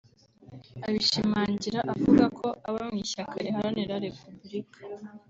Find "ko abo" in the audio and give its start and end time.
2.37-2.79